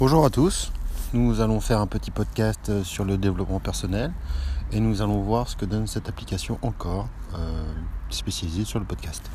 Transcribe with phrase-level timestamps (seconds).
[0.00, 0.70] Bonjour à tous,
[1.12, 4.12] nous allons faire un petit podcast euh, sur le développement personnel
[4.70, 7.64] et nous allons voir ce que donne cette application encore euh,
[8.08, 9.28] spécialisée sur le podcast.